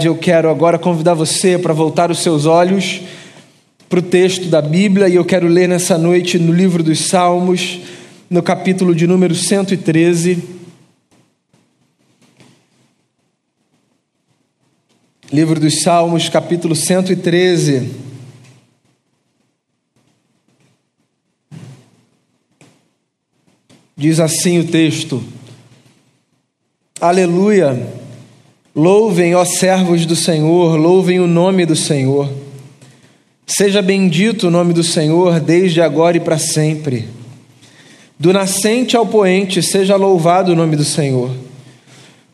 [0.00, 3.02] Eu quero agora convidar você para voltar os seus olhos
[3.90, 7.78] para o texto da Bíblia e eu quero ler nessa noite no livro dos Salmos,
[8.30, 10.42] no capítulo de número 113.
[15.30, 17.90] Livro dos Salmos, capítulo 113.
[23.94, 25.22] Diz assim o texto:
[26.98, 28.00] Aleluia.
[28.74, 32.26] Louvem, ó servos do Senhor, louvem o nome do Senhor.
[33.46, 37.06] Seja bendito o nome do Senhor desde agora e para sempre.
[38.18, 41.30] Do nascente ao poente, seja louvado o nome do Senhor.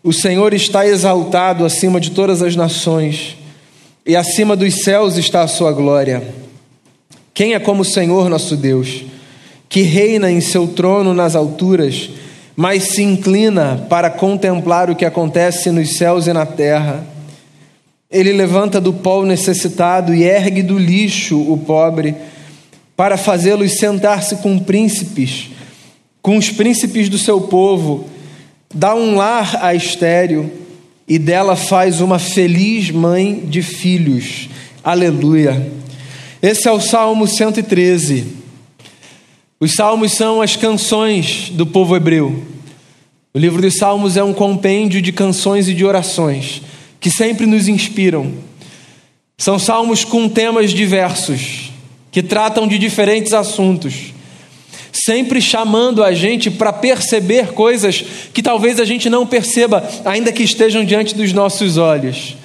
[0.00, 3.36] O Senhor está exaltado acima de todas as nações,
[4.06, 6.22] e acima dos céus está a sua glória.
[7.34, 9.02] Quem é como o Senhor nosso Deus,
[9.68, 12.10] que reina em seu trono nas alturas?
[12.58, 17.06] Mas se inclina para contemplar o que acontece nos céus e na terra.
[18.10, 22.16] Ele levanta do pó o necessitado e ergue do lixo o pobre,
[22.96, 25.50] para fazê-los sentar-se com príncipes,
[26.20, 28.08] com os príncipes do seu povo.
[28.74, 30.50] Dá um lar a estéreo
[31.06, 34.48] e dela faz uma feliz mãe de filhos.
[34.82, 35.70] Aleluia.
[36.42, 38.37] Esse é o Salmo 113.
[39.60, 42.44] Os salmos são as canções do povo hebreu.
[43.34, 46.62] O livro dos Salmos é um compêndio de canções e de orações
[47.00, 48.32] que sempre nos inspiram.
[49.36, 51.72] São salmos com temas diversos,
[52.12, 54.14] que tratam de diferentes assuntos,
[54.92, 60.44] sempre chamando a gente para perceber coisas que talvez a gente não perceba, ainda que
[60.44, 62.36] estejam diante dos nossos olhos.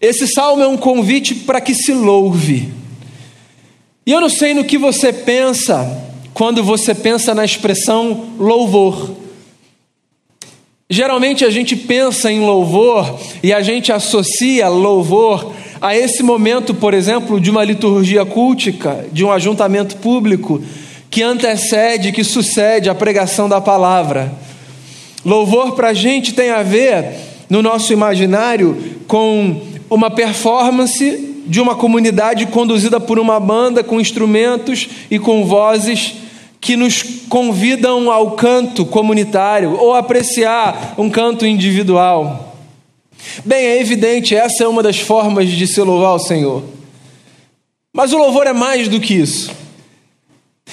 [0.00, 2.72] Esse salmo é um convite para que se louve.
[4.08, 5.86] E eu não sei no que você pensa
[6.32, 9.10] quando você pensa na expressão louvor.
[10.88, 16.94] Geralmente a gente pensa em louvor e a gente associa louvor a esse momento, por
[16.94, 20.58] exemplo, de uma liturgia cultica, de um ajuntamento público
[21.10, 24.32] que antecede, que sucede a pregação da palavra.
[25.22, 27.14] Louvor para a gente tem a ver,
[27.50, 28.74] no nosso imaginário,
[29.06, 36.14] com uma performance de uma comunidade conduzida por uma banda com instrumentos e com vozes
[36.60, 42.56] que nos convidam ao canto comunitário ou apreciar um canto individual.
[43.44, 46.62] Bem, é evidente, essa é uma das formas de se louvar o Senhor.
[47.92, 49.50] Mas o louvor é mais do que isso.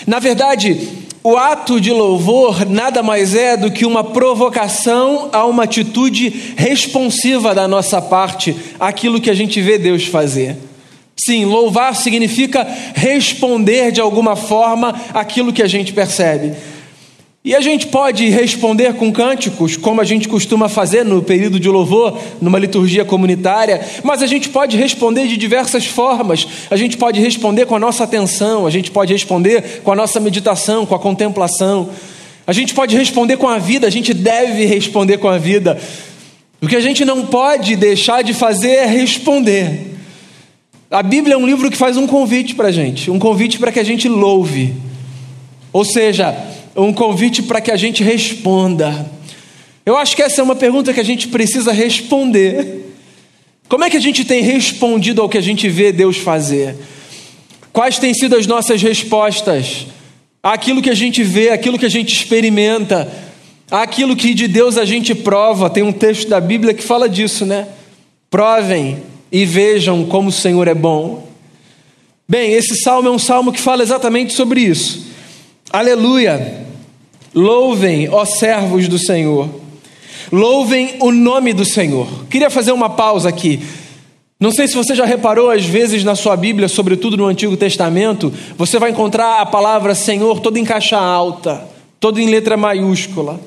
[0.05, 5.63] Na verdade, o ato de louvor nada mais é do que uma provocação a uma
[5.63, 10.55] atitude responsiva da nossa parte àquilo que a gente vê Deus fazer.
[11.17, 16.53] Sim, louvar significa responder de alguma forma aquilo que a gente percebe.
[17.45, 21.69] E a gente pode responder com cânticos, como a gente costuma fazer no período de
[21.69, 26.47] louvor, numa liturgia comunitária, mas a gente pode responder de diversas formas.
[26.71, 30.19] A gente pode responder com a nossa atenção, a gente pode responder com a nossa
[30.19, 31.87] meditação, com a contemplação.
[32.47, 35.79] A gente pode responder com a vida, a gente deve responder com a vida.
[36.59, 39.95] O que a gente não pode deixar de fazer é responder.
[40.89, 43.71] A Bíblia é um livro que faz um convite para a gente, um convite para
[43.71, 44.73] que a gente louve,
[45.71, 49.09] ou seja, um convite para que a gente responda.
[49.85, 52.93] Eu acho que essa é uma pergunta que a gente precisa responder.
[53.69, 56.75] Como é que a gente tem respondido ao que a gente vê Deus fazer?
[57.71, 59.87] Quais têm sido as nossas respostas
[60.41, 63.11] àquilo que a gente vê, àquilo que a gente experimenta,
[63.69, 65.69] àquilo que de Deus a gente prova?
[65.69, 67.67] Tem um texto da Bíblia que fala disso, né?
[68.29, 71.27] Provem e vejam como o Senhor é bom.
[72.27, 75.05] Bem, esse salmo é um salmo que fala exatamente sobre isso.
[75.71, 76.64] Aleluia!
[77.35, 79.49] Louvem, ó servos do Senhor.
[80.31, 82.07] Louvem o nome do Senhor.
[82.29, 83.59] Queria fazer uma pausa aqui.
[84.39, 88.33] Não sei se você já reparou, às vezes na sua Bíblia, sobretudo no Antigo Testamento,
[88.57, 91.67] você vai encontrar a palavra Senhor toda em caixa alta,
[91.99, 93.39] toda em letra maiúscula.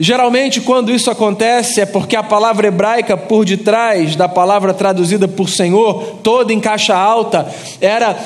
[0.00, 5.48] Geralmente, quando isso acontece, é porque a palavra hebraica por detrás da palavra traduzida por
[5.48, 8.16] Senhor, toda em caixa alta, era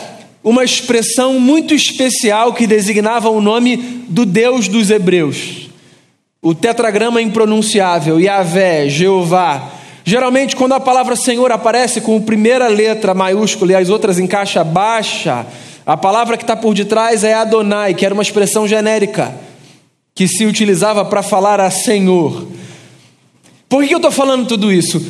[0.45, 3.77] uma expressão muito especial que designava o nome
[4.09, 5.71] do Deus dos Hebreus.
[6.41, 9.71] O tetragrama impronunciável, Yahvé, Jeová.
[10.05, 14.27] Geralmente, quando a palavra Senhor aparece com a primeira letra maiúscula e as outras em
[14.27, 15.47] caixa baixa,
[15.87, 19.33] a palavra que está por detrás é Adonai, que era uma expressão genérica
[20.15, 22.49] que se utilizava para falar a Senhor.
[23.69, 25.01] Por que eu estou falando tudo isso?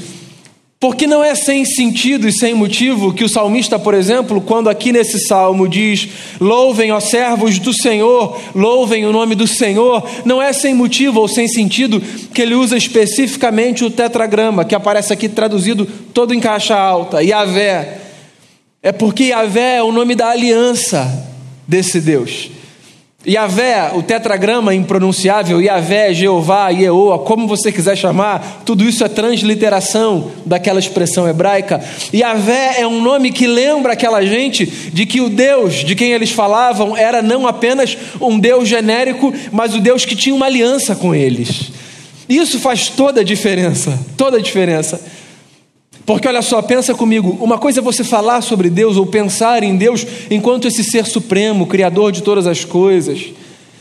[0.82, 4.90] Porque não é sem sentido e sem motivo que o salmista, por exemplo, quando aqui
[4.90, 6.08] nesse salmo diz:
[6.40, 11.28] Louvem, ó servos do Senhor, louvem o nome do Senhor, não é sem motivo ou
[11.28, 12.02] sem sentido
[12.34, 17.98] que ele usa especificamente o tetragrama, que aparece aqui traduzido todo em caixa alta, Yahvé.
[18.82, 21.28] É porque Yahvé é o nome da aliança
[21.64, 22.50] desse Deus.
[23.26, 30.32] Yahvé, o tetragrama impronunciável, Yahvé, Jeová, Yeoa, como você quiser chamar, tudo isso é transliteração
[30.44, 31.80] daquela expressão hebraica.
[32.12, 36.32] Yahvé é um nome que lembra aquela gente de que o Deus de quem eles
[36.32, 41.14] falavam era não apenas um Deus genérico, mas o Deus que tinha uma aliança com
[41.14, 41.70] eles.
[42.28, 45.00] Isso faz toda a diferença, toda a diferença.
[46.04, 49.76] Porque olha só, pensa comigo, uma coisa é você falar sobre Deus ou pensar em
[49.76, 53.32] Deus enquanto esse ser supremo, criador de todas as coisas,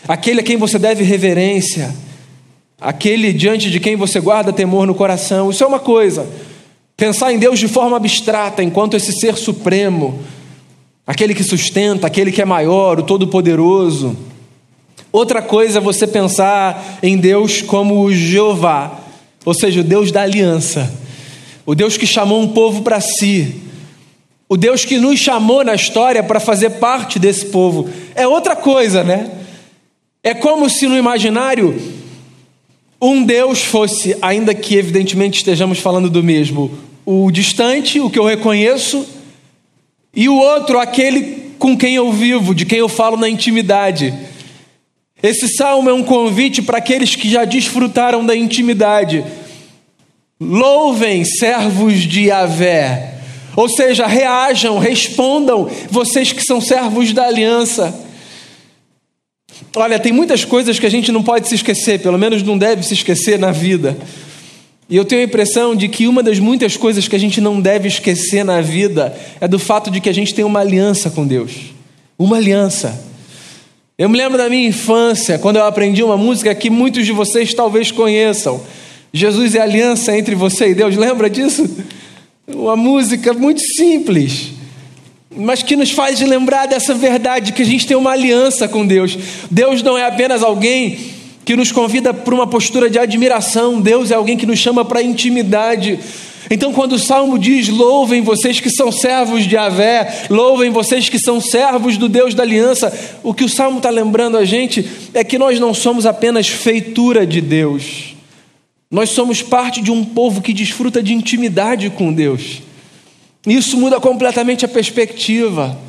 [0.08, 1.94] aquele a quem você deve reverência,
[2.80, 5.50] aquele diante de quem você guarda temor no coração.
[5.50, 6.28] Isso é uma coisa.
[6.96, 10.20] Pensar em Deus de forma abstrata, enquanto esse ser supremo,
[11.08, 14.16] aquele que sustenta, aquele que é maior, o todo-poderoso.
[15.12, 19.00] Outra coisa é você pensar em Deus como o Jeová,
[19.44, 21.02] ou seja, o Deus da aliança
[21.66, 23.62] o Deus que chamou um povo para si,
[24.50, 29.04] o Deus que nos chamou na história para fazer parte desse povo, é outra coisa,
[29.04, 29.32] né?
[30.24, 31.80] É como se no imaginário
[33.02, 36.70] um Deus fosse, ainda que evidentemente estejamos falando do mesmo,
[37.06, 39.08] o distante, o que eu reconheço,
[40.14, 44.14] e o outro, aquele com quem eu vivo, de quem eu falo na intimidade.
[45.24, 49.24] Esse salmo é um convite para aqueles que já desfrutaram da intimidade
[50.44, 53.14] Louvem, servos de Yahvé.
[53.56, 57.94] Ou seja, reajam, respondam, vocês que são servos da aliança.
[59.76, 62.82] Olha, tem muitas coisas que a gente não pode se esquecer, pelo menos não deve
[62.82, 63.96] se esquecer na vida.
[64.90, 67.62] E eu tenho a impressão de que uma das muitas coisas que a gente não
[67.62, 71.26] deve esquecer na vida é do fato de que a gente tem uma aliança com
[71.28, 71.52] Deus.
[72.18, 73.00] Uma aliança.
[73.96, 77.54] Eu me lembro da minha infância, quando eu aprendi uma música que muitos de vocês
[77.54, 78.60] talvez conheçam.
[79.14, 81.70] Jesus é aliança entre você e Deus, lembra disso?
[82.48, 84.52] Uma música muito simples,
[85.36, 89.18] mas que nos faz lembrar dessa verdade que a gente tem uma aliança com Deus.
[89.50, 90.98] Deus não é apenas alguém
[91.44, 95.02] que nos convida para uma postura de admiração, Deus é alguém que nos chama para
[95.02, 96.00] intimidade.
[96.50, 101.18] Então, quando o salmo diz: Louvem vocês que são servos de Avé, louvem vocês que
[101.18, 102.92] são servos do Deus da aliança,
[103.24, 107.26] o que o salmo está lembrando a gente é que nós não somos apenas feitura
[107.26, 108.11] de Deus,
[108.92, 112.62] nós somos parte de um povo que desfruta de intimidade com Deus.
[113.48, 115.80] Isso muda completamente a perspectiva.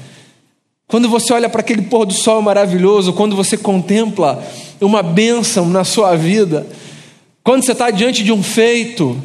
[0.86, 4.46] Quando você olha para aquele pôr do sol maravilhoso, quando você contempla
[4.80, 6.66] uma bênção na sua vida,
[7.42, 9.20] quando você está diante de um feito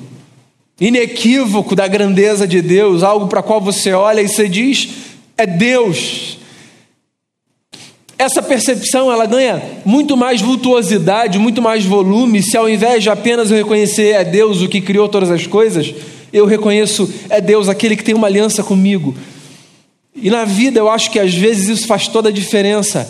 [0.80, 4.90] inequívoco da grandeza de Deus, algo para qual você olha e você diz:
[5.38, 6.38] é Deus,
[8.18, 13.52] essa percepção ela ganha muito mais vultuosidade, muito mais volume, se ao invés de apenas
[13.52, 15.94] eu reconhecer é Deus o que criou todas as coisas,
[16.34, 19.16] eu reconheço é Deus aquele que tem uma aliança comigo.
[20.16, 23.08] E na vida eu acho que às vezes isso faz toda a diferença.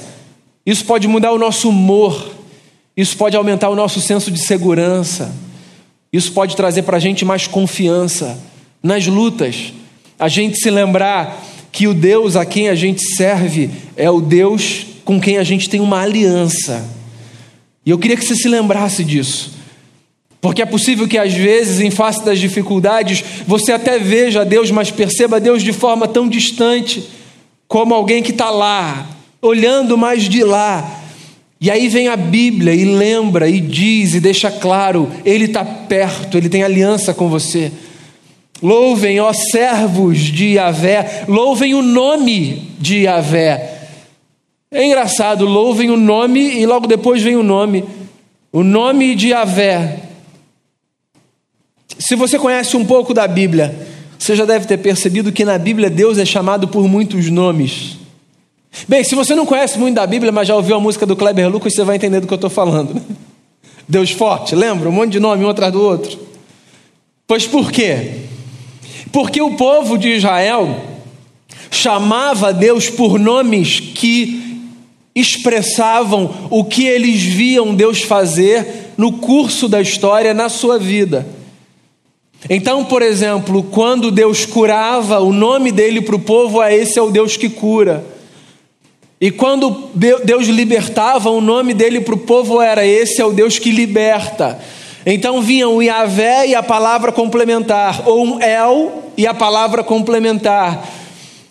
[0.66, 2.32] Isso pode mudar o nosso humor,
[2.96, 5.34] isso pode aumentar o nosso senso de segurança,
[6.12, 8.38] isso pode trazer para a gente mais confiança
[8.84, 9.72] nas lutas.
[10.20, 14.97] A gente se lembrar que o Deus a quem a gente serve é o Deus
[15.08, 16.86] com quem a gente tem uma aliança.
[17.86, 19.54] E eu queria que você se lembrasse disso.
[20.42, 24.92] Porque é possível que às vezes, em face das dificuldades, você até veja Deus, mas
[24.92, 27.02] perceba Deus de forma tão distante,
[27.70, 29.08] como alguém que está lá,
[29.42, 31.00] olhando mais de lá.
[31.62, 36.38] E aí vem a Bíblia e lembra, e diz, e deixa claro: Ele está perto,
[36.38, 37.72] Ele tem aliança com você.
[38.62, 43.77] Louvem, ó servos de Yahvé, louvem o nome de Yahvé.
[44.70, 47.86] É engraçado, louvem o nome e logo depois vem o nome.
[48.52, 50.04] O nome de Yahvé.
[51.98, 53.88] Se você conhece um pouco da Bíblia,
[54.20, 57.98] você já deve ter percebido que na Bíblia Deus é chamado por muitos nomes.
[58.88, 61.50] Bem, se você não conhece muito da Bíblia, mas já ouviu a música do Kleber
[61.50, 63.02] Lucas, você vai entender do que eu estou falando.
[63.88, 64.90] Deus forte, lembra?
[64.90, 66.20] Um monte de nome um atrás do outro.
[67.26, 68.22] Pois por quê?
[69.14, 70.84] Porque o povo de Israel
[71.72, 74.47] chamava Deus por nomes que
[75.20, 81.26] expressavam o que eles viam Deus fazer no curso da história na sua vida.
[82.50, 87.02] Então, por exemplo, quando Deus curava, o nome dele para o povo é: Esse é
[87.02, 88.06] o Deus que cura.
[89.20, 93.58] E quando Deus libertava, o nome dele para o povo era: Esse é o Deus
[93.58, 94.60] que liberta.
[95.06, 100.88] Então vinham o Yahvé e a palavra complementar, ou um El e a palavra complementar.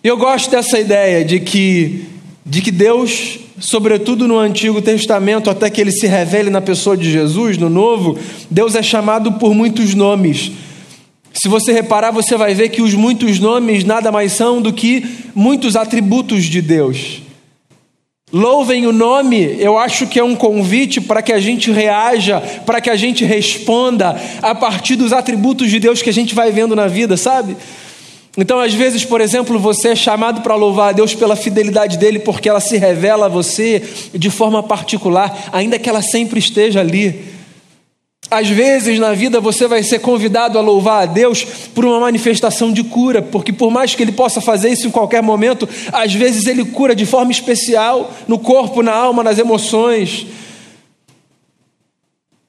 [0.05, 2.05] Eu gosto dessa ideia de que,
[2.45, 7.11] de que Deus, sobretudo no Antigo Testamento, até que ele se revele na pessoa de
[7.11, 8.19] Jesus, no Novo,
[8.51, 10.53] Deus é chamado por muitos nomes.
[11.33, 15.05] Se você reparar, você vai ver que os muitos nomes nada mais são do que
[15.35, 17.23] muitos atributos de Deus.
[18.33, 22.81] Louvem o nome, eu acho que é um convite para que a gente reaja, para
[22.81, 26.75] que a gente responda a partir dos atributos de Deus que a gente vai vendo
[26.75, 27.57] na vida, sabe?
[28.37, 32.19] Então, às vezes, por exemplo, você é chamado para louvar a Deus pela fidelidade dele,
[32.19, 37.37] porque ela se revela a você de forma particular, ainda que ela sempre esteja ali.
[38.31, 42.73] Às vezes na vida você vai ser convidado a louvar a Deus por uma manifestação
[42.73, 46.47] de cura, porque por mais que Ele possa fazer isso em qualquer momento, às vezes
[46.47, 50.27] Ele cura de forma especial no corpo, na alma, nas emoções.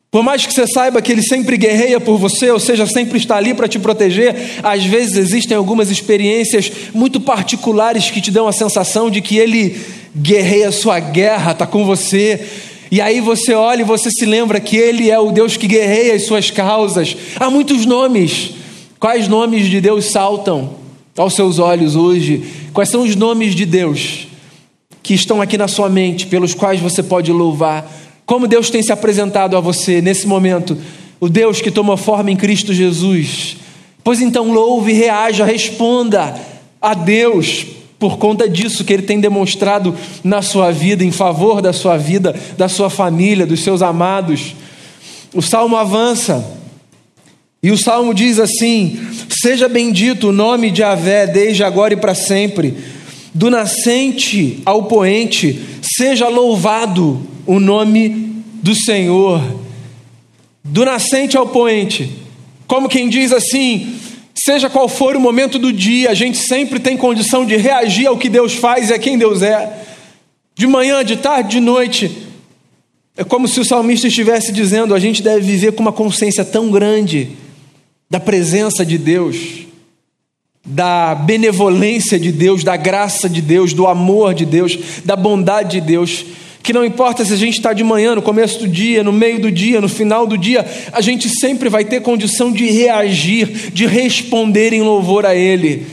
[0.10, 3.36] Por mais que você saiba que Ele sempre guerreia por você, ou seja, sempre está
[3.36, 8.54] ali para te proteger, às vezes existem algumas experiências muito particulares que te dão a
[8.54, 9.80] sensação de que Ele
[10.16, 12.40] guerreia a sua guerra, está com você
[12.90, 16.16] e aí você olha e você se lembra que Ele é o Deus que guerreia
[16.16, 17.16] as suas causas.
[17.40, 18.52] Há muitos nomes.
[19.00, 20.76] Quais nomes de Deus saltam
[21.16, 22.44] aos seus olhos hoje?
[22.74, 24.28] Quais são os nomes de Deus
[25.04, 27.92] que estão aqui na sua mente, pelos quais você pode louvar?
[28.28, 30.78] Como Deus tem se apresentado a você nesse momento?
[31.18, 33.56] O Deus que toma forma em Cristo Jesus.
[34.04, 36.36] Pois então louve, reaja, responda
[36.82, 37.66] a Deus
[37.98, 42.36] por conta disso que ele tem demonstrado na sua vida, em favor da sua vida,
[42.58, 44.54] da sua família, dos seus amados.
[45.34, 46.46] O salmo avança,
[47.64, 52.14] e o salmo diz assim: Seja bendito o nome de Avé, desde agora e para
[52.14, 52.76] sempre,
[53.34, 59.42] do nascente ao poente, seja louvado o nome do Senhor.
[60.63, 62.12] Do nascente ao poente,
[62.68, 63.98] como quem diz assim:
[64.36, 68.18] Seja qual for o momento do dia, a gente sempre tem condição de reagir ao
[68.18, 69.86] que Deus faz e a quem Deus é.
[70.54, 72.12] De manhã, de tarde, de noite.
[73.16, 76.70] É como se o salmista estivesse dizendo: a gente deve viver com uma consciência tão
[76.70, 77.30] grande
[78.10, 79.38] da presença de Deus,
[80.66, 85.82] da benevolência de Deus, da graça de Deus, do amor de Deus, da bondade de
[85.82, 86.25] Deus
[86.68, 89.40] que não importa se a gente está de manhã, no começo do dia, no meio
[89.40, 93.86] do dia, no final do dia, a gente sempre vai ter condição de reagir, de
[93.86, 95.88] responder em louvor a Ele.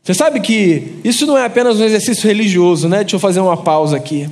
[0.00, 2.98] Você sabe que isso não é apenas um exercício religioso, né?
[2.98, 4.30] Deixa eu fazer uma pausa aqui.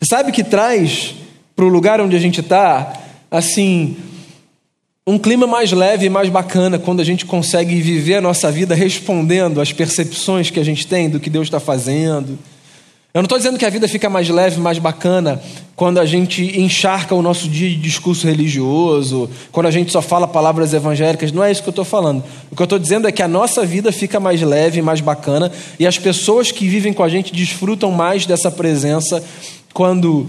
[0.00, 1.14] Você sabe que traz
[1.54, 2.92] para o lugar onde a gente está,
[3.30, 3.96] assim,
[5.06, 8.74] um clima mais leve e mais bacana quando a gente consegue viver a nossa vida
[8.74, 12.36] respondendo às percepções que a gente tem do que Deus está fazendo
[13.16, 15.40] eu não estou dizendo que a vida fica mais leve, mais bacana
[15.74, 20.28] quando a gente encharca o nosso dia de discurso religioso, quando a gente só fala
[20.28, 21.32] palavras evangélicas.
[21.32, 22.22] Não é isso que eu estou falando.
[22.50, 25.50] O que eu estou dizendo é que a nossa vida fica mais leve, mais bacana
[25.80, 29.24] e as pessoas que vivem com a gente desfrutam mais dessa presença
[29.72, 30.26] quando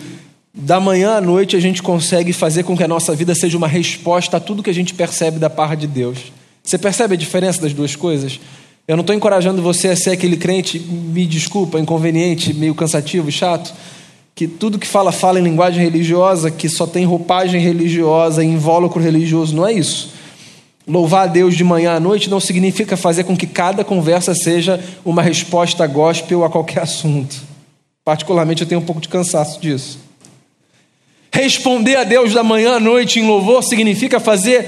[0.53, 3.67] da manhã à noite a gente consegue fazer com que a nossa vida seja uma
[3.67, 6.32] resposta a tudo que a gente percebe da parte de Deus.
[6.63, 8.39] Você percebe a diferença das duas coisas?
[8.88, 13.74] Eu não estou encorajando você a ser aquele crente, me desculpa, inconveniente, meio cansativo, chato,
[14.34, 19.53] que tudo que fala, fala em linguagem religiosa, que só tem roupagem religiosa, invólucro religioso.
[19.53, 20.13] Não é isso.
[20.88, 24.82] Louvar a Deus de manhã à noite não significa fazer com que cada conversa seja
[25.03, 27.36] uma resposta gospel a qualquer assunto.
[28.06, 30.00] Particularmente eu tenho um pouco de cansaço disso.
[31.29, 34.65] Responder a Deus da manhã à noite em louvor significa fazer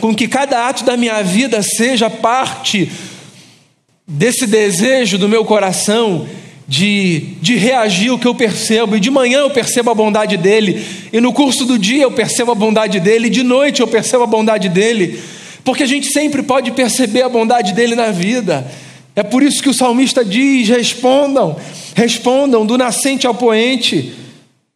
[0.00, 2.90] com que cada ato da minha vida seja parte
[4.12, 6.26] desse desejo do meu coração
[6.66, 10.84] de, de reagir ao que eu percebo, e de manhã eu percebo a bondade dele,
[11.12, 14.24] e no curso do dia eu percebo a bondade dele, e de noite eu percebo
[14.24, 15.20] a bondade dele,
[15.64, 18.66] porque a gente sempre pode perceber a bondade dele na vida.
[19.14, 21.56] É por isso que o salmista diz: respondam,
[21.94, 24.12] respondam do nascente ao poente,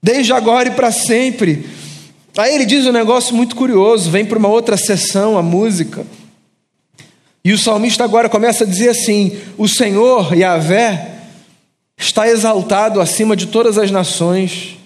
[0.03, 1.65] desde agora e para sempre.
[2.37, 6.05] Aí ele diz um negócio muito curioso, vem para uma outra sessão, a música.
[7.45, 11.11] E o salmista agora começa a dizer assim: O Senhor, Yahvé,
[11.99, 14.79] está exaltado acima de todas as nações,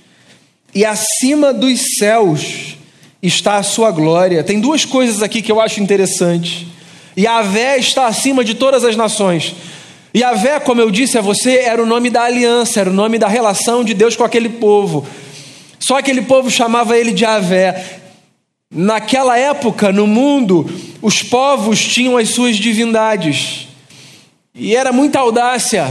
[0.74, 2.76] e acima dos céus
[3.22, 4.42] está a sua glória.
[4.42, 6.66] Tem duas coisas aqui que eu acho interessante.
[7.16, 9.54] Yahvé está acima de todas as nações.
[10.16, 13.28] Yahvé, como eu disse a você, era o nome da aliança, era o nome da
[13.28, 15.06] relação de Deus com aquele povo.
[15.78, 18.00] Só aquele povo chamava ele de Yahvé.
[18.70, 20.68] Naquela época, no mundo,
[21.00, 23.68] os povos tinham as suas divindades.
[24.54, 25.86] E era muita audácia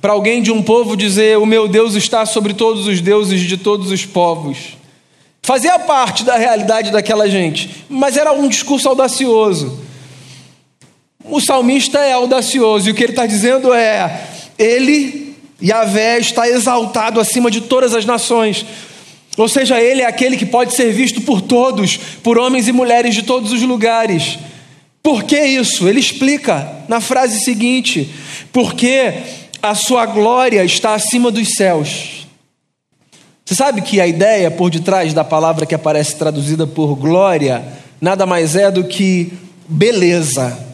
[0.00, 3.56] para alguém de um povo dizer: O meu Deus está sobre todos os deuses de
[3.56, 4.76] todos os povos.
[5.42, 9.80] Fazia parte da realidade daquela gente, mas era um discurso audacioso.
[11.24, 14.26] O salmista é audacioso, e o que ele está dizendo é:
[14.58, 18.66] ele, Yahvé, está exaltado acima de todas as nações.
[19.36, 23.14] Ou seja, ele é aquele que pode ser visto por todos, por homens e mulheres
[23.14, 24.38] de todos os lugares.
[25.02, 25.86] Por que isso?
[25.86, 28.10] Ele explica na frase seguinte:
[28.52, 29.12] porque
[29.62, 32.26] a sua glória está acima dos céus.
[33.44, 37.62] Você sabe que a ideia por detrás da palavra que aparece traduzida por glória
[38.00, 39.32] nada mais é do que
[39.68, 40.65] beleza.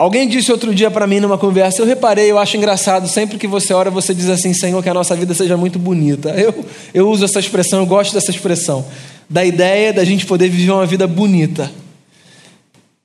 [0.00, 3.46] Alguém disse outro dia para mim numa conversa, eu reparei, eu acho engraçado, sempre que
[3.46, 6.30] você ora, você diz assim, Senhor, que a nossa vida seja muito bonita.
[6.30, 6.64] Eu,
[6.94, 8.82] eu uso essa expressão, eu gosto dessa expressão,
[9.28, 11.70] da ideia da gente poder viver uma vida bonita.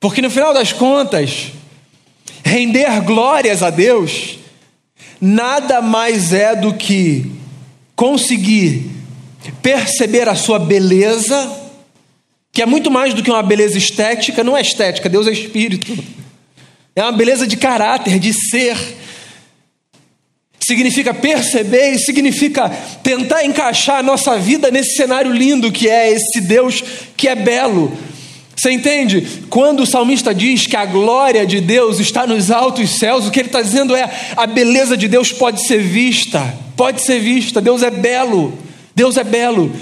[0.00, 1.52] Porque no final das contas,
[2.42, 4.38] render glórias a Deus
[5.20, 7.30] nada mais é do que
[7.94, 8.90] conseguir
[9.60, 11.60] perceber a sua beleza,
[12.54, 15.92] que é muito mais do que uma beleza estética, não é estética, Deus é espírito.
[16.96, 18.76] É uma beleza de caráter, de ser.
[20.58, 22.68] Significa perceber e significa
[23.02, 26.82] tentar encaixar a nossa vida nesse cenário lindo que é esse Deus
[27.16, 27.96] que é belo.
[28.56, 29.44] Você entende?
[29.48, 33.38] Quando o salmista diz que a glória de Deus está nos altos céus, o que
[33.38, 37.60] ele está dizendo é a beleza de Deus pode ser vista pode ser vista.
[37.60, 38.56] Deus é belo.
[38.94, 39.72] Deus é belo.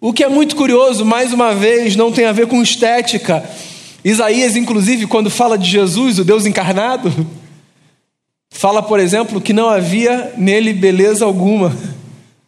[0.00, 3.48] O que é muito curioso, mais uma vez, não tem a ver com estética.
[4.04, 7.12] Isaías, inclusive, quando fala de Jesus, o Deus encarnado,
[8.50, 11.76] fala, por exemplo, que não havia nele beleza alguma,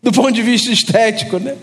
[0.02, 1.38] do ponto de vista estético.
[1.38, 1.56] Né?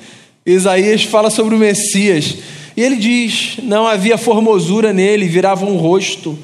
[0.45, 2.35] Isaías fala sobre o Messias,
[2.77, 6.37] e ele diz: não havia formosura nele, virava um rosto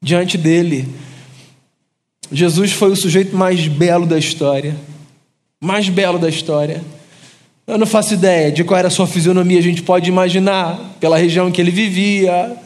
[0.00, 0.88] diante dele.
[2.30, 4.76] Jesus foi o sujeito mais belo da história.
[5.60, 6.82] Mais belo da história.
[7.66, 11.18] Eu não faço ideia de qual era a sua fisionomia, a gente pode imaginar, pela
[11.18, 12.56] região em que ele vivia.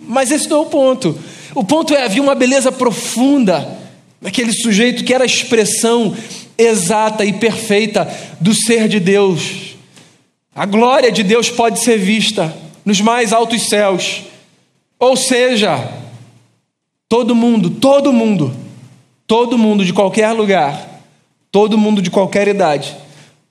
[0.00, 1.18] Mas esse não é o ponto.
[1.54, 3.76] O ponto é: havia uma beleza profunda
[4.20, 6.16] naquele sujeito que era a expressão
[6.58, 8.08] exata e perfeita
[8.40, 9.76] do ser de Deus.
[10.54, 12.54] A glória de Deus pode ser vista
[12.84, 14.22] nos mais altos céus.
[14.98, 16.06] Ou seja,
[17.08, 18.52] Todo mundo, todo mundo,
[19.28, 21.04] todo mundo de qualquer lugar,
[21.52, 22.96] todo mundo de qualquer idade,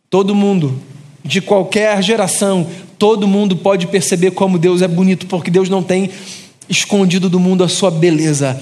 [0.09, 0.77] todo mundo
[1.23, 6.10] de qualquer geração, todo mundo pode perceber como Deus é bonito, porque Deus não tem
[6.69, 8.60] escondido do mundo a sua beleza.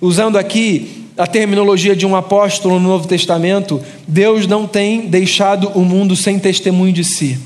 [0.00, 5.84] Usando aqui a terminologia de um apóstolo no Novo Testamento, Deus não tem deixado o
[5.84, 7.38] mundo sem testemunho de si.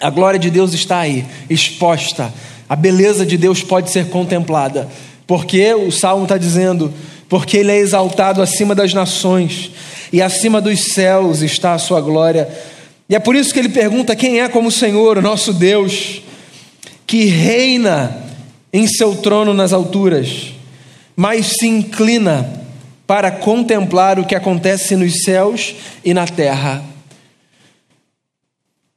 [0.00, 2.32] A glória de Deus está aí, exposta.
[2.68, 4.88] A beleza de Deus pode ser contemplada.
[5.26, 6.92] Porque o salmo está dizendo:
[7.28, 9.70] porque ele é exaltado acima das nações
[10.12, 12.48] e acima dos céus está a sua glória.
[13.08, 16.22] E é por isso que ele pergunta: quem é como o Senhor, o nosso Deus,
[17.06, 18.24] que reina
[18.72, 20.52] em seu trono nas alturas,
[21.16, 22.58] mas se inclina
[23.06, 26.84] para contemplar o que acontece nos céus e na terra.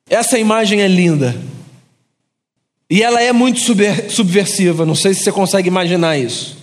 [0.10, 1.34] Essa imagem é linda.
[2.90, 3.62] E ela é muito
[4.10, 6.58] subversiva, não sei se você consegue imaginar isso.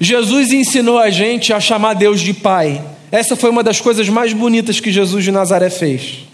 [0.00, 2.82] Jesus ensinou a gente a chamar Deus de Pai.
[3.10, 6.26] Essa foi uma das coisas mais bonitas que Jesus de Nazaré fez.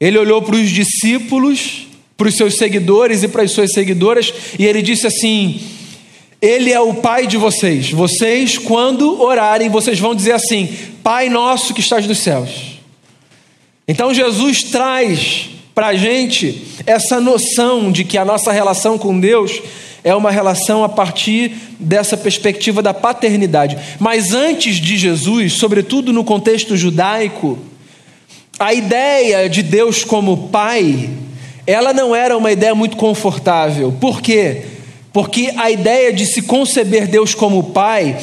[0.00, 4.64] Ele olhou para os discípulos, para os seus seguidores e para as suas seguidoras, e
[4.64, 5.60] ele disse assim:
[6.40, 7.90] Ele é o Pai de vocês.
[7.90, 12.78] Vocês, quando orarem, vocês vão dizer assim: Pai nosso que estás nos céus.
[13.86, 19.60] Então Jesus traz para a gente essa noção de que a nossa relação com Deus
[20.02, 23.78] é uma relação a partir dessa perspectiva da paternidade.
[23.98, 27.58] Mas antes de Jesus, sobretudo no contexto judaico,
[28.58, 31.10] a ideia de Deus como pai,
[31.66, 33.94] ela não era uma ideia muito confortável.
[34.00, 34.62] Por quê?
[35.12, 38.16] Porque a ideia de se conceber Deus como pai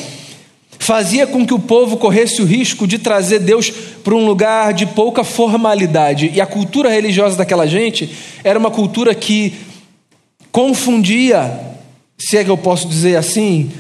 [0.80, 3.70] fazia com que o povo corresse o risco de trazer Deus
[4.04, 6.32] para um lugar de pouca formalidade.
[6.34, 8.10] E a cultura religiosa daquela gente
[8.44, 9.54] era uma cultura que
[10.58, 11.76] confundia,
[12.18, 13.72] se é que eu posso dizer assim,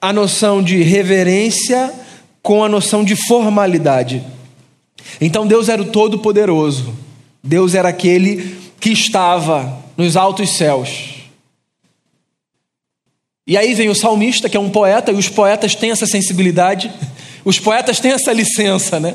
[0.00, 1.92] a noção de reverência
[2.42, 4.24] com a noção de formalidade.
[5.20, 6.96] Então Deus era o Todo-Poderoso,
[7.44, 11.16] Deus era aquele que estava nos altos céus.
[13.46, 16.90] E aí vem o salmista, que é um poeta, e os poetas têm essa sensibilidade,
[17.44, 19.14] os poetas têm essa licença, né?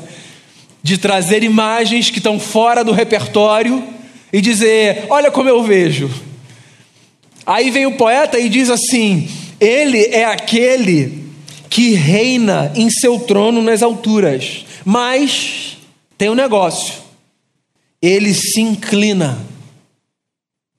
[0.84, 3.82] De trazer imagens que estão fora do repertório
[4.32, 6.27] e dizer: Olha como eu vejo.
[7.48, 9.26] Aí vem o poeta e diz assim:
[9.58, 11.24] Ele é aquele
[11.70, 15.78] que reina em seu trono nas alturas, mas
[16.18, 17.08] tem um negócio.
[18.02, 19.38] ele se inclina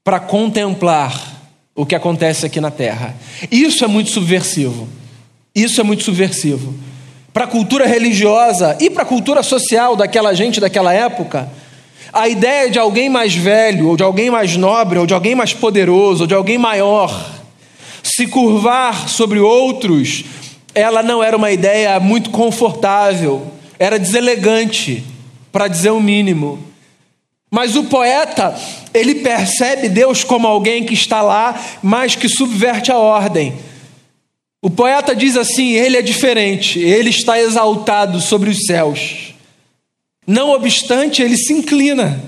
[0.03, 1.41] para contemplar
[1.75, 3.15] o que acontece aqui na terra.
[3.51, 4.87] Isso é muito subversivo.
[5.55, 6.75] Isso é muito subversivo.
[7.33, 11.51] Para a cultura religiosa e para a cultura social daquela gente daquela época,
[12.11, 15.53] a ideia de alguém mais velho, ou de alguém mais nobre, ou de alguém mais
[15.53, 17.39] poderoso, ou de alguém maior,
[18.03, 20.23] se curvar sobre outros,
[20.73, 25.03] ela não era uma ideia muito confortável, era deselegante,
[25.51, 26.59] para dizer o mínimo.
[27.51, 28.55] Mas o poeta,
[28.93, 33.55] ele percebe Deus como alguém que está lá, mas que subverte a ordem.
[34.61, 39.28] O poeta diz assim: ele é diferente, ele está exaltado sobre os céus.
[40.29, 42.23] Não obstante, ele se inclina,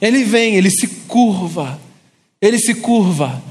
[0.00, 1.78] ele vem, ele se curva,
[2.40, 3.42] ele se curva.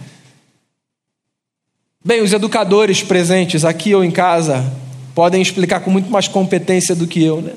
[2.04, 4.74] Bem, os educadores presentes aqui ou em casa
[5.14, 7.54] podem explicar com muito mais competência do que eu, né?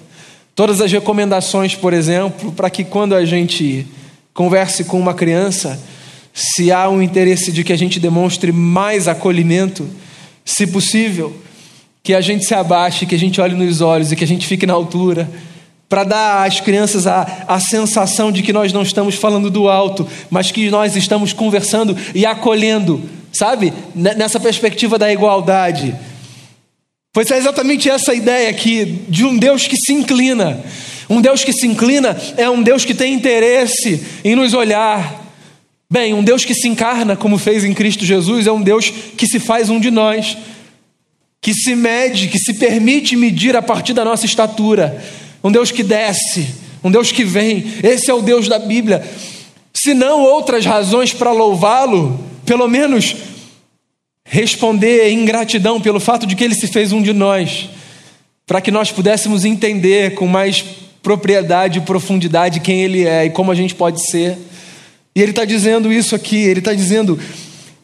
[0.55, 3.87] Todas as recomendações, por exemplo, para que quando a gente
[4.35, 5.83] converse com uma criança,
[6.35, 9.89] se há um interesse de que a gente demonstre mais acolhimento,
[10.45, 11.35] se possível,
[12.03, 14.47] que a gente se abaixe, que a gente olhe nos olhos e que a gente
[14.47, 15.27] fique na altura,
[15.89, 20.07] para dar às crianças a, a sensação de que nós não estamos falando do alto,
[20.31, 23.73] mas que nós estamos conversando e acolhendo, sabe?
[23.95, 25.95] Nessa perspectiva da igualdade.
[27.13, 30.65] Pois é exatamente essa ideia aqui de um Deus que se inclina.
[31.09, 35.23] Um Deus que se inclina é um Deus que tem interesse em nos olhar.
[35.91, 39.29] Bem, um Deus que se encarna, como fez em Cristo Jesus, é um Deus que
[39.29, 40.37] se faz um de nós,
[41.41, 45.01] que se mede, que se permite medir a partir da nossa estatura.
[45.45, 46.49] Um Deus que desce,
[46.83, 47.63] um Deus que vem.
[47.83, 49.07] Esse é o Deus da Bíblia.
[49.75, 53.15] Se não outras razões para louvá-lo, pelo menos
[54.25, 57.69] responder em gratidão pelo fato de que ele se fez um de nós,
[58.47, 60.65] para que nós pudéssemos entender com mais
[61.03, 64.39] propriedade e profundidade quem ele é e como a gente pode ser.
[65.15, 67.19] E ele está dizendo isso aqui, ele está dizendo: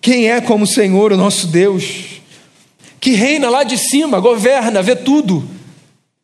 [0.01, 2.23] quem é como o Senhor, o nosso Deus,
[2.99, 5.47] que reina lá de cima, governa, vê tudo,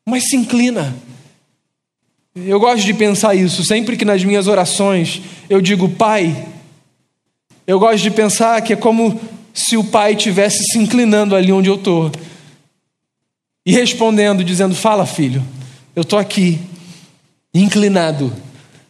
[0.06, 0.96] mas se inclina.
[2.44, 6.46] Eu gosto de pensar isso, sempre que nas minhas orações eu digo Pai,
[7.66, 9.18] eu gosto de pensar que é como
[9.54, 12.12] se o pai tivesse se inclinando ali onde eu estou
[13.64, 15.42] e respondendo, dizendo: Fala, filho,
[15.94, 16.60] eu estou aqui,
[17.54, 18.30] inclinado.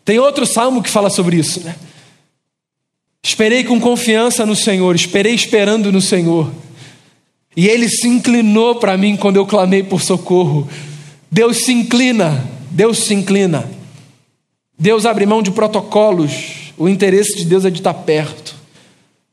[0.04, 1.76] Tem outro salmo que fala sobre isso, né?
[3.22, 6.52] Esperei com confiança no Senhor, esperei esperando no Senhor.
[7.56, 10.68] E ele se inclinou para mim quando eu clamei por socorro.
[11.30, 13.68] Deus se inclina, Deus se inclina.
[14.79, 16.72] Deus abre mão de protocolos.
[16.76, 18.55] O interesse de Deus é de estar perto.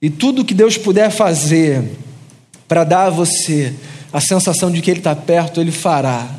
[0.02, 1.84] E tudo que Deus puder fazer
[2.67, 3.74] para dar a você
[4.12, 6.30] a sensação de que Ele está perto, Ele fará.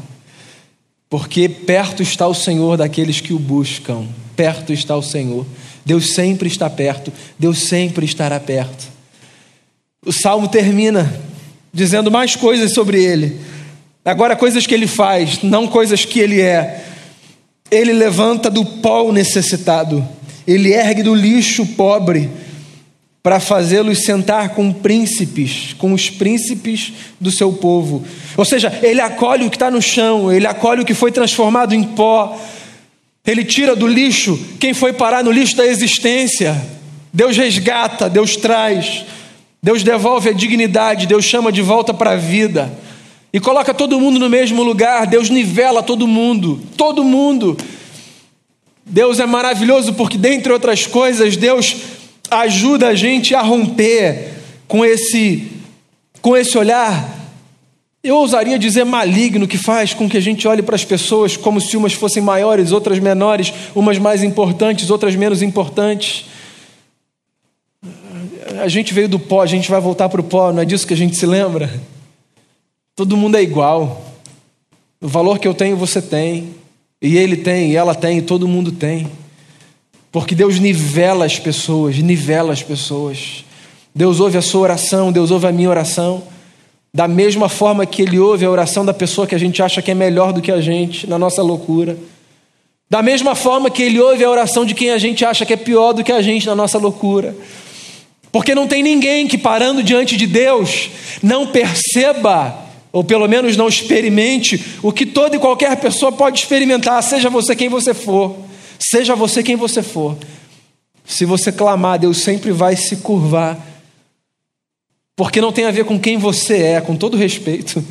[1.08, 4.06] Porque perto está o Senhor daqueles que o buscam.
[4.36, 5.46] Perto está o Senhor.
[5.84, 7.12] Deus sempre está perto.
[7.38, 8.86] Deus sempre estará perto.
[10.04, 11.20] O salmo termina
[11.72, 13.38] dizendo mais coisas sobre Ele.
[14.04, 16.84] Agora, coisas que Ele faz, não coisas que Ele é.
[17.70, 20.06] Ele levanta do pó o necessitado.
[20.46, 22.30] Ele ergue do lixo o pobre
[23.24, 28.04] para fazê-los sentar com príncipes, com os príncipes do seu povo.
[28.36, 31.74] Ou seja, ele acolhe o que está no chão, ele acolhe o que foi transformado
[31.74, 32.38] em pó,
[33.26, 36.54] ele tira do lixo quem foi parar no lixo da existência.
[37.10, 39.06] Deus resgata, Deus traz,
[39.62, 42.70] Deus devolve a dignidade, Deus chama de volta para a vida.
[43.34, 47.56] E coloca todo mundo no mesmo lugar, Deus nivela todo mundo, todo mundo.
[48.86, 51.74] Deus é maravilhoso porque, dentre outras coisas, Deus
[52.30, 54.34] ajuda a gente a romper
[54.68, 55.50] com esse,
[56.22, 57.12] com esse olhar,
[58.04, 61.60] eu ousaria dizer maligno, que faz com que a gente olhe para as pessoas como
[61.60, 66.26] se umas fossem maiores, outras menores, umas mais importantes, outras menos importantes.
[68.62, 70.86] A gente veio do pó, a gente vai voltar para o pó, não é disso
[70.86, 71.68] que a gente se lembra?
[72.96, 74.04] Todo mundo é igual.
[75.00, 76.54] O valor que eu tenho, você tem.
[77.02, 79.10] E ele tem, e ela tem, e todo mundo tem.
[80.12, 83.44] Porque Deus nivela as pessoas, nivela as pessoas.
[83.92, 86.22] Deus ouve a sua oração, Deus ouve a minha oração.
[86.94, 89.90] Da mesma forma que Ele ouve a oração da pessoa que a gente acha que
[89.90, 91.98] é melhor do que a gente, na nossa loucura.
[92.88, 95.56] Da mesma forma que Ele ouve a oração de quem a gente acha que é
[95.56, 97.34] pior do que a gente, na nossa loucura.
[98.30, 102.63] Porque não tem ninguém que parando diante de Deus não perceba,
[102.94, 107.56] ou pelo menos não experimente, o que toda e qualquer pessoa pode experimentar, seja você
[107.56, 108.36] quem você for.
[108.78, 110.16] Seja você quem você for,
[111.04, 113.58] se você clamar, Deus sempre vai se curvar,
[115.16, 117.84] porque não tem a ver com quem você é, com todo respeito,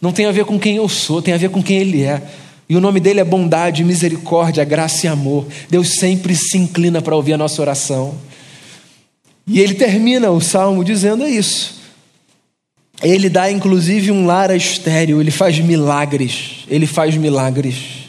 [0.00, 2.22] não tem a ver com quem eu sou, tem a ver com quem Ele é.
[2.68, 5.46] E o nome dele é bondade, misericórdia, graça e amor.
[5.70, 8.14] Deus sempre se inclina para ouvir a nossa oração.
[9.46, 11.81] E ele termina o salmo dizendo isso.
[13.02, 18.02] Ele dá inclusive um lar estéreo, ele faz milagres, ele faz milagres.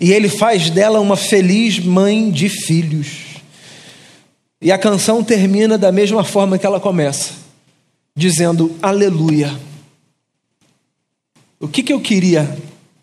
[0.00, 3.08] E ele faz dela uma feliz mãe de filhos.
[4.62, 7.32] E a canção termina da mesma forma que ela começa,
[8.16, 9.54] dizendo aleluia.
[11.60, 12.56] O que, que eu queria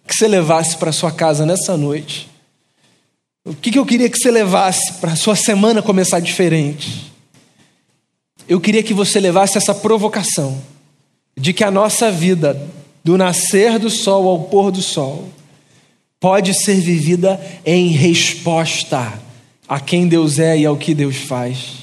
[0.08, 2.28] que você levasse para sua casa nessa noite?
[3.46, 7.12] O que, que eu queria que você levasse para a sua semana começar diferente?
[8.50, 10.71] Eu queria que você levasse essa provocação
[11.38, 12.70] de que a nossa vida,
[13.04, 15.30] do nascer do sol ao pôr do sol,
[16.20, 19.20] pode ser vivida em resposta
[19.67, 21.82] a quem Deus é e ao que Deus faz.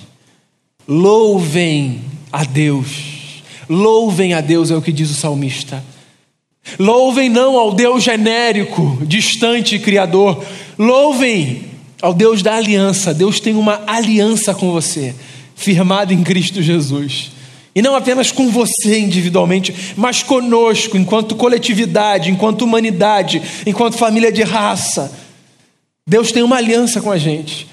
[0.86, 2.00] Louvem
[2.32, 5.82] a Deus, louvem a Deus, é o que diz o salmista.
[6.78, 10.44] Louvem não ao Deus genérico, distante e criador,
[10.78, 11.64] louvem
[12.00, 13.14] ao Deus da aliança.
[13.14, 15.14] Deus tem uma aliança com você,
[15.56, 17.37] firmada em Cristo Jesus.
[17.78, 24.42] E não apenas com você individualmente, mas conosco, enquanto coletividade, enquanto humanidade, enquanto família de
[24.42, 25.12] raça.
[26.04, 27.68] Deus tem uma aliança com a gente.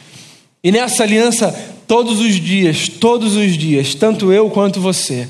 [0.63, 1.51] E nessa aliança,
[1.87, 5.27] todos os dias, todos os dias, tanto eu quanto você,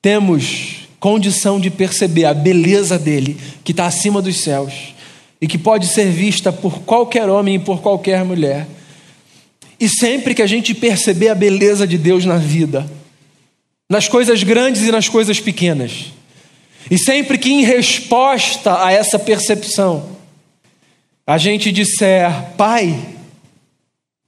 [0.00, 4.94] temos condição de perceber a beleza dele, que está acima dos céus,
[5.40, 8.64] e que pode ser vista por qualquer homem e por qualquer mulher.
[9.80, 12.88] E sempre que a gente perceber a beleza de Deus na vida,
[13.88, 16.12] nas coisas grandes e nas coisas pequenas.
[16.90, 20.16] E sempre que, em resposta a essa percepção,
[21.26, 23.16] a gente disser, Pai,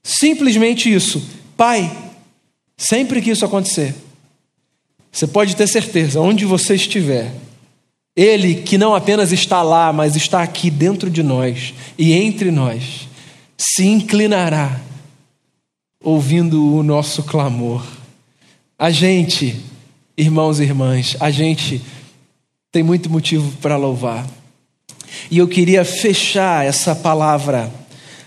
[0.03, 1.23] simplesmente isso,
[1.57, 1.95] Pai,
[2.77, 3.95] sempre que isso acontecer,
[5.12, 7.33] você pode ter certeza, onde você estiver,
[8.14, 13.09] Ele que não apenas está lá, mas está aqui dentro de nós e entre nós,
[13.59, 14.81] se inclinará
[16.03, 17.85] ouvindo o nosso clamor
[18.79, 19.57] a gente,
[20.17, 21.81] irmãos e irmãs, a gente
[22.71, 24.27] tem muito motivo para louvar.
[25.31, 27.73] E eu queria fechar essa palavra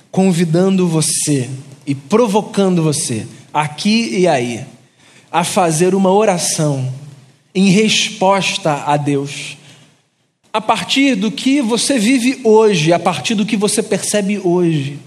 [0.09, 1.47] convidando você
[1.85, 4.65] e provocando você, aqui e aí,
[5.31, 6.91] a fazer uma oração
[7.53, 9.55] em resposta a Deus.
[10.51, 14.97] A partir do que você vive hoje, a partir do que você percebe hoje.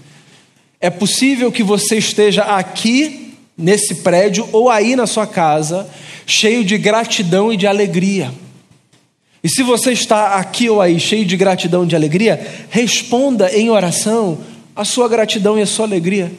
[0.79, 3.22] É possível que você esteja aqui
[3.57, 5.89] nesse prédio ou aí na sua casa,
[6.25, 8.31] cheio de gratidão e de alegria.
[9.43, 13.69] E se você está aqui ou aí cheio de gratidão e de alegria, responda em
[13.69, 14.39] oração
[14.75, 16.31] a sua gratidão e a sua alegria.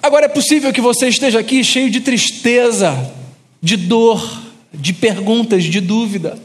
[0.00, 3.12] Agora é possível que você esteja aqui cheio de tristeza,
[3.60, 6.38] de dor, de perguntas, de dúvida.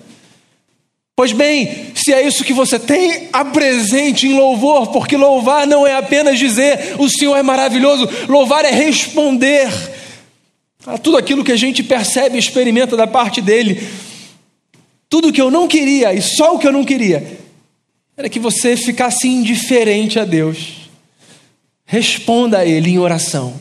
[1.16, 5.96] Pois bem, se é isso que você tem, apresente em louvor, porque louvar não é
[5.96, 9.70] apenas dizer o Senhor é maravilhoso, louvar é responder
[10.86, 13.88] a tudo aquilo que a gente percebe e experimenta da parte dele.
[15.08, 17.38] Tudo que eu não queria e só o que eu não queria
[18.18, 20.90] era que você ficasse indiferente a Deus.
[21.86, 23.54] Responda a Ele em oração.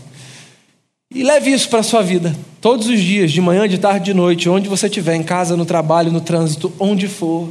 [1.15, 4.15] E leve isso para a sua vida, todos os dias, de manhã, de tarde, de
[4.15, 7.51] noite, onde você estiver, em casa, no trabalho, no trânsito, onde for.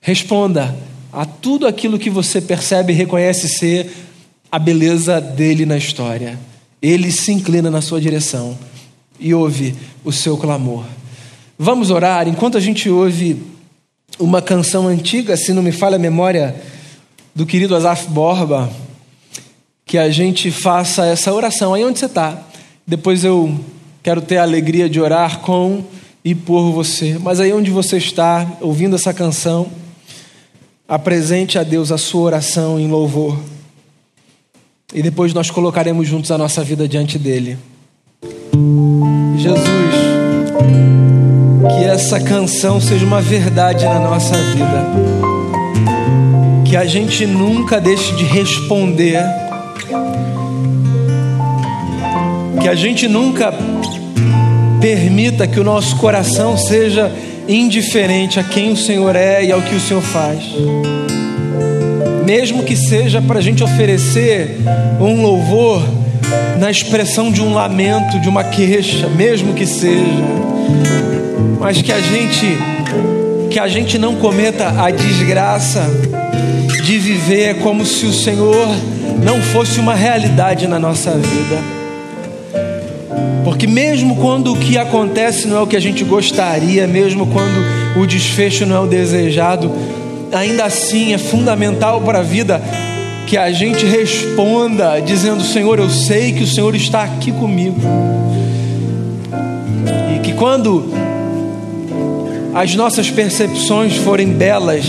[0.00, 0.74] Responda
[1.12, 3.90] a tudo aquilo que você percebe e reconhece ser
[4.50, 6.38] a beleza dele na história.
[6.80, 8.56] Ele se inclina na sua direção
[9.20, 10.84] e ouve o seu clamor.
[11.58, 13.42] Vamos orar enquanto a gente ouve
[14.18, 16.56] uma canção antiga, se não me falha a memória,
[17.34, 18.72] do querido Asaf Borba,
[19.84, 21.74] que a gente faça essa oração.
[21.74, 22.42] Aí onde você está?
[22.86, 23.58] Depois eu
[24.02, 25.82] quero ter a alegria de orar com
[26.24, 27.18] e por você.
[27.18, 29.68] Mas aí onde você está, ouvindo essa canção,
[30.86, 33.38] apresente a Deus a sua oração em louvor.
[34.92, 37.58] E depois nós colocaremos juntos a nossa vida diante dele.
[39.36, 39.64] Jesus,
[41.76, 44.86] que essa canção seja uma verdade na nossa vida.
[46.66, 49.43] Que a gente nunca deixe de responder
[52.64, 53.52] que a gente nunca
[54.80, 57.12] permita que o nosso coração seja
[57.46, 60.40] indiferente a quem o Senhor é e ao que o Senhor faz.
[62.24, 64.56] Mesmo que seja para a gente oferecer
[64.98, 65.82] um louvor
[66.58, 70.24] na expressão de um lamento, de uma queixa, mesmo que seja,
[71.60, 72.46] mas que a gente
[73.50, 75.82] que a gente não cometa a desgraça
[76.82, 78.68] de viver como se o Senhor
[79.22, 81.73] não fosse uma realidade na nossa vida.
[83.44, 88.00] Porque mesmo quando o que acontece não é o que a gente gostaria, mesmo quando
[88.00, 89.70] o desfecho não é o desejado,
[90.32, 92.60] ainda assim é fundamental para a vida
[93.26, 97.80] que a gente responda dizendo: Senhor, eu sei que o Senhor está aqui comigo.
[100.16, 100.92] E que quando
[102.54, 104.84] as nossas percepções forem belas,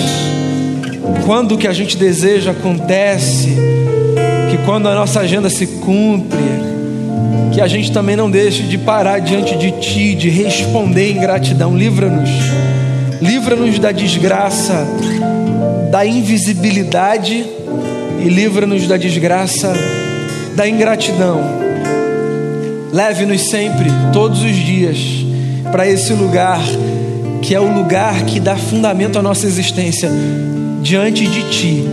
[1.26, 3.50] quando o que a gente deseja acontece,
[4.50, 6.65] que quando a nossa agenda se cumpre,
[7.56, 11.76] que a gente também não deixe de parar diante de Ti, de responder em gratidão.
[11.76, 12.30] Livra-nos,
[13.22, 14.86] livra-nos da desgraça,
[15.90, 17.46] da invisibilidade
[18.22, 19.74] e livra-nos da desgraça
[20.54, 21.40] da ingratidão.
[22.92, 24.98] Leve-nos sempre, todos os dias,
[25.72, 26.60] para esse lugar
[27.42, 30.10] que é o lugar que dá fundamento à nossa existência
[30.82, 31.86] diante de Ti.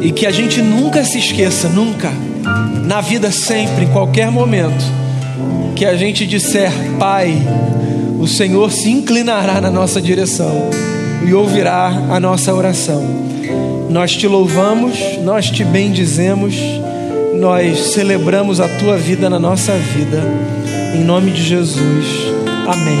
[0.00, 2.10] E que a gente nunca se esqueça, nunca,
[2.84, 4.84] na vida sempre, em qualquer momento,
[5.76, 7.40] que a gente disser, Pai,
[8.18, 10.68] o Senhor se inclinará na nossa direção
[11.26, 13.02] e ouvirá a nossa oração.
[13.88, 16.54] Nós te louvamos, nós te bendizemos,
[17.38, 20.22] nós celebramos a tua vida na nossa vida.
[20.94, 22.06] Em nome de Jesus.
[22.66, 23.00] Amém.